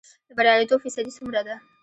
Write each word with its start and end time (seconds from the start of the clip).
د 0.27 0.29
بریالیتوب 0.37 0.79
فیصدی 0.83 1.11
څومره 1.17 1.41
ده؟ 1.47 1.55